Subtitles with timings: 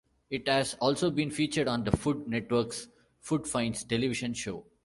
[0.31, 2.87] It has also been featured on the Food Network's
[3.19, 4.65] "Food Finds" television show.